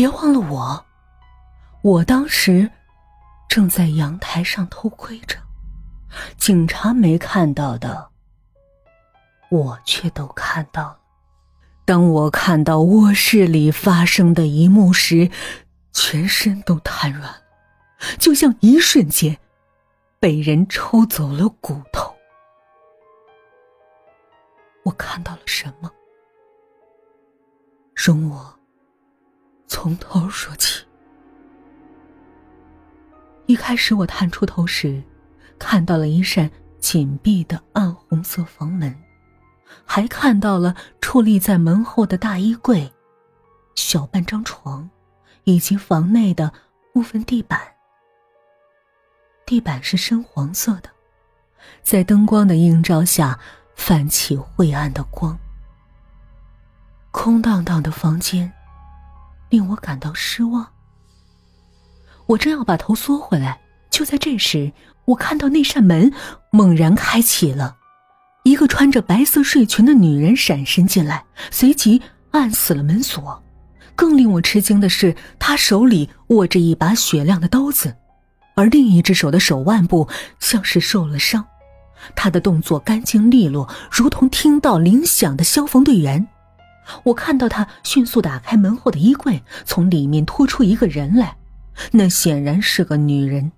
[0.00, 0.86] 别忘了我，
[1.82, 2.70] 我当时
[3.50, 5.36] 正在阳台上偷窥着，
[6.38, 8.08] 警察没看到的，
[9.50, 11.00] 我却都看到了。
[11.84, 15.30] 当我看到卧室里发生的一幕时，
[15.92, 17.34] 全身都瘫软，
[18.18, 19.36] 就像一瞬间
[20.18, 22.16] 被人抽走了骨头。
[24.84, 25.92] 我看到了什么？
[27.94, 28.59] 容我
[29.82, 30.84] 从头说起。
[33.46, 35.02] 一开始我探出头时，
[35.58, 38.94] 看到了一扇紧闭的暗红色房门，
[39.86, 42.92] 还看到了矗立在门后的大衣柜、
[43.74, 44.90] 小半张床，
[45.44, 46.52] 以及房内的
[46.92, 47.58] 部分地板。
[49.46, 50.90] 地板是深黄色的，
[51.82, 53.40] 在灯光的映照下
[53.74, 55.38] 泛起晦暗的光。
[57.12, 58.52] 空荡荡的房间，
[59.50, 60.66] 令我感到失望。
[62.26, 64.72] 我正要把头缩回来，就在这时，
[65.04, 66.12] 我看到那扇门
[66.50, 67.76] 猛然开启了，
[68.44, 73.42] 一个穿着白色睡裙的女人闪身进来，随即按死了门锁。
[73.96, 77.96] 更令我吃惊的是，她手里握着一把雪亮的刀子，
[78.54, 81.44] 而另一只手的手腕部像是受了伤。
[82.14, 86.26] 她的动作干净利落，如同听到铃响的消防队员。
[87.04, 91.36] 我看到他迅速打开门后的衣柜，从里面拖出一个人来，
[91.92, 93.52] 那显然是个女人，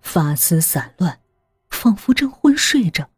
[0.00, 1.18] 发丝散乱，
[1.70, 3.08] 仿佛正昏睡着，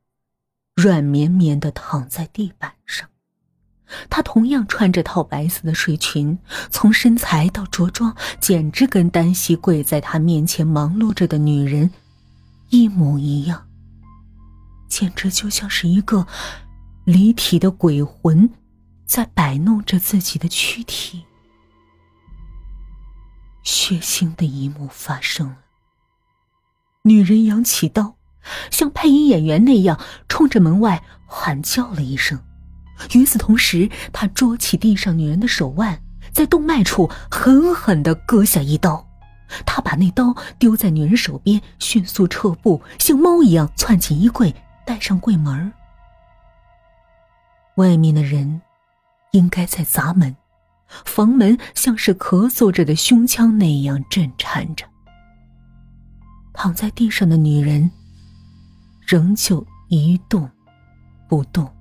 [0.74, 3.08] 软绵绵的躺在地板上。
[4.08, 6.38] 她同样穿着套白色的睡裙，
[6.70, 11.90] 从身材到着装，简直跟单膝跪在她面前忙碌着的女人
[12.68, 13.66] 一模一样，
[14.88, 16.26] 简直就像是一个
[17.04, 18.48] 离体的鬼魂。
[19.10, 21.24] 在摆弄着自己的躯体，
[23.64, 25.56] 血腥的一幕发生了。
[27.02, 28.14] 女人扬起刀，
[28.70, 29.98] 像配音演员那样
[30.28, 32.40] 冲着门外喊叫了一声。
[33.12, 36.00] 与此同时，她捉起地上女人的手腕，
[36.30, 39.04] 在动脉处狠狠的割下一刀。
[39.66, 44.54] 他把那刀丢在女人手边，迅速撤步，像猫一样窜进衣柜，
[44.86, 45.72] 带上柜门。
[47.74, 48.62] 外面的人。
[49.32, 50.34] 应该在砸门，
[51.04, 54.84] 房门像是咳嗽着的胸腔那样震颤着。
[56.52, 57.90] 躺在地上的女人
[59.06, 60.50] 仍旧一动
[61.28, 61.72] 不动，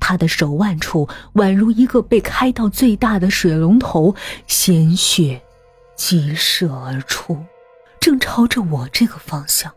[0.00, 4.14] 她的手腕处宛如一个被开到最大的水龙头，
[4.46, 5.40] 鲜血
[5.96, 7.38] 激射而出，
[8.00, 9.70] 正朝着我这个方向。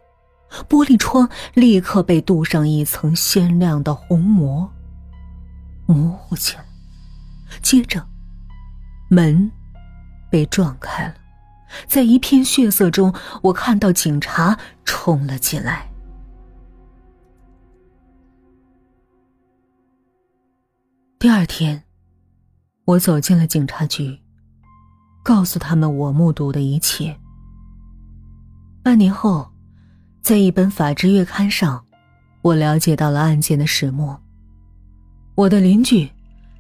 [0.68, 4.72] 玻璃窗立刻被镀上一层鲜亮的红膜。
[5.94, 6.66] 模糊起来，
[7.62, 8.06] 接着，
[9.10, 9.52] 门
[10.30, 11.16] 被撞开了，
[11.88, 13.14] 在一片血色中，
[13.44, 15.88] 我看到警察冲了进来。
[21.20, 21.84] 第二天，
[22.86, 24.20] 我走进了警察局，
[25.24, 27.16] 告诉他们我目睹的一切。
[28.82, 29.52] 半年后，
[30.24, 31.86] 在一本法制月刊上，
[32.42, 34.20] 我了解到了案件的始末。
[35.34, 36.10] 我的邻居，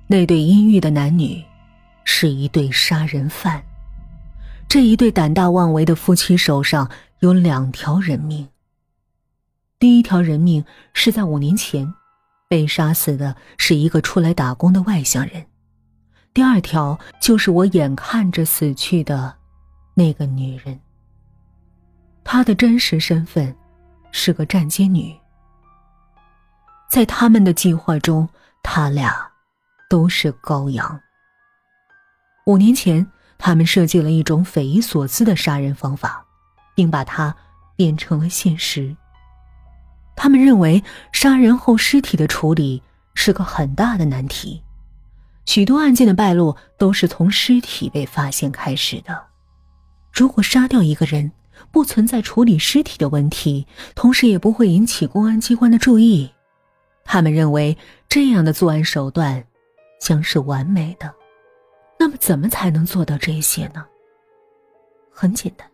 [0.08, 1.44] 那对阴郁的男女，
[2.06, 3.62] 是一对杀人犯。
[4.68, 6.90] 这一对胆大妄为的夫妻手上
[7.20, 8.48] 有两条人命。
[9.78, 11.94] 第一条人命是在五年前，
[12.48, 15.46] 被杀死的是一个出来打工的外乡人。
[16.34, 19.36] 第二条就是我眼看着死去的
[19.94, 20.80] 那个女人。
[22.24, 23.53] 她的真实身份
[24.12, 25.14] 是个站街女。
[26.90, 28.28] 在他们的计划中。
[28.63, 29.31] 他俩
[29.89, 30.99] 都是羔羊。
[32.45, 33.05] 五年前，
[33.38, 36.25] 他们设计了一种匪夷所思的杀人方法，
[36.75, 37.35] 并把它
[37.75, 38.95] 变成了现实。
[40.16, 42.81] 他们认为，杀人后尸体的处理
[43.13, 44.64] 是个很大的难题。
[45.46, 49.23] 许多案件的败露都是从尸体被发现开始的。
[50.14, 51.31] 如果杀掉一个人，
[51.72, 53.66] 不存在处理尸体的问题，
[53.96, 56.31] 同时也不会引起公安机关的注意。
[57.03, 57.78] 他们认为
[58.11, 59.41] 这样的作案手段
[59.97, 61.16] 将是完美的。
[61.97, 63.85] 那么，怎么才能做到这些呢？
[65.09, 65.66] 很简单，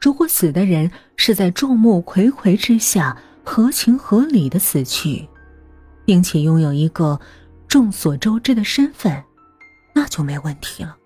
[0.00, 5.28] 如果死的人是在众目睽睽之下合情合理的死去，
[6.04, 7.20] 并且拥有一个
[7.68, 9.22] 众所周知的身份，
[9.94, 10.96] 那就没问题了。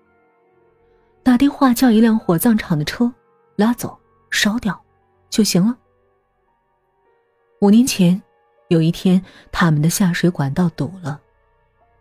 [1.21, 3.13] 打电话叫一辆火葬场的车
[3.57, 3.95] 拉走
[4.31, 4.83] 烧掉
[5.29, 5.77] 就行了。
[7.59, 8.19] 五年前。
[8.71, 9.21] 有一天，
[9.51, 11.19] 他们的下水管道堵了，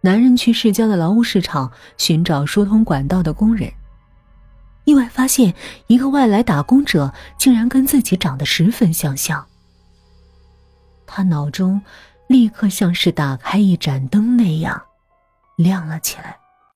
[0.03, 3.73] 男人去市郊的劳务市场寻找疏通管道的工人，
[4.85, 5.53] 意外发现
[5.89, 9.45] 一个外来打工者竟然跟自己长得十分相像。
[11.09, 11.83] 他脑中
[12.29, 14.81] 立刻像是打开一盏灯那样
[15.57, 16.39] 亮了起来。